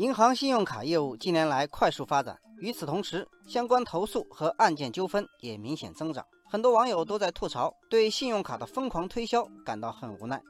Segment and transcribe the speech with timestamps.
[0.00, 6.24] 银行信用卡业务近年来快速发展，与此同时，相关投诉和案件纠纷也明显增长。
[6.48, 10.40] 很多网友都在吐槽，对信用卡的疯狂推销感到很无奈。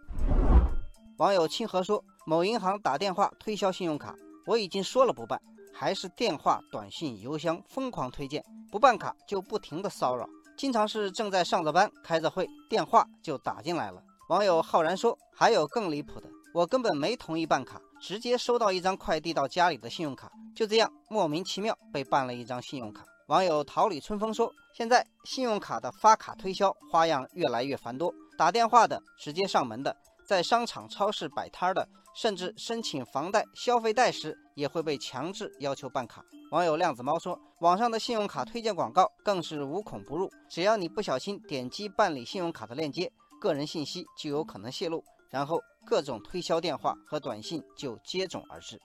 [1.16, 4.14] 网友清河说：“某银行打电话推销信用卡，
[4.46, 5.42] 我已经说了不办，
[5.74, 23.04] 还是电话、短信、邮箱疯狂推荐，不办卡就不停的骚扰，经常是正在上着班、开着会，电话就打进来了。”网友浩然说：“还有更离谱的。”我根本没同意办卡，直接收到一张快递到家里的信用卡，就这样莫名其妙被办了一张信用卡。
[23.26, 48.80] 网友桃李春风说：“现在信用卡的发卡推销花样越来越繁多，打电话的、直接上门的、在商场、超市摆摊的，甚至申请房贷、消费贷时也会被强制要求办卡。”网友亮子猫说：“网上的信用卡推荐广告更是无孔不入，只要你不小心点击办理信用卡的链接，个人信息就有可能泄露。”然后各种推销电话和短信就接踵而至。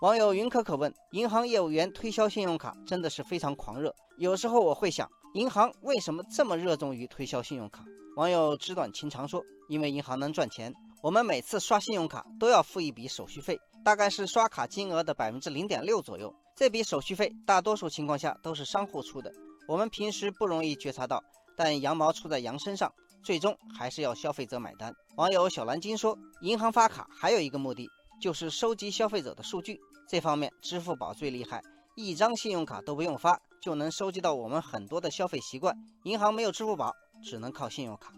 [0.00, 3.94] 网友云可可问：银行业务员推销信用卡真的是非常狂热？
[4.18, 7.84] 有时候我会想，银行为什么这么热衷于推销信用卡？
[8.16, 10.74] 网友纸短情长说：因为银行能赚钱。
[11.02, 16.32] 我们每次刷信用卡都要付一笔手续费，大概是刷卡金额的百分之零点六左右。
[16.54, 19.32] 这笔手续费大多数情况下都是商户出的，
[19.66, 21.20] 我们平时不容易觉察到，
[21.56, 22.92] 但羊毛出在羊身上。
[23.24, 24.92] 最终还是要消费者买单。
[25.16, 27.88] 网友小蓝鲸说：“银行发卡还有一个目的，
[28.20, 29.78] 就是收集消费者的数据。
[30.08, 31.62] 这方面，支付宝最厉害，
[31.96, 35.74] 一张信用卡都不用发，就能收集到我们很多的消费习惯。
[36.04, 38.12] 银行没有支付宝，只能靠信用卡。”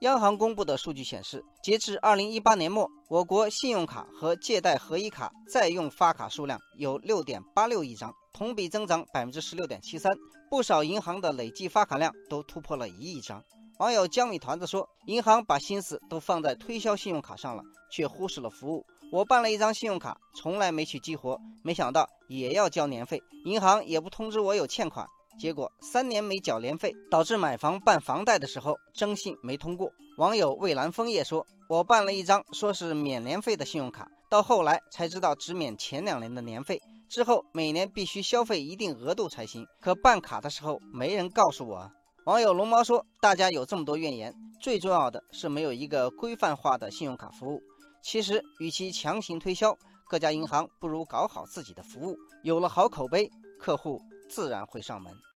[0.00, 10.12] 央行公布的数据显示，截至二零一八年末，我国信用卡和借贷合一卡在用发卡数量有六点八六亿张，同比增长百分之十六点七三。
[10.50, 13.40] 不少银行的累计发卡量都突破了一亿张。
[13.82, 18.86] 网友江米团子说：“银行把心思都放在推销信用卡上了，却忽视了服务。
[19.10, 25.04] 我办了一张信用卡，从来没去激活，没想到也要交年费，银行也不通知我有欠款，
[25.36, 39.66] 结果三年没缴年费，导致买房办房贷的时候征信没通过。”网友蔚蓝枫叶说：“我办了一张说是免年费的信用卡，到后来才知道只免前两年的年费，之后每年必须消费一定额度才行。
[39.80, 41.90] 可办卡的时候没人告诉我。”
[42.24, 47.60] 网友龙猫说：“大家有这么多怨言，最重要的是没有一个规范化的信用卡服务。
[48.00, 49.76] 其实，与其强行推销，
[50.08, 52.16] 各家银行不如搞好自己的服务。
[52.44, 53.28] 有了好口碑，
[53.58, 54.00] 客户
[54.30, 55.12] 自然会上门。”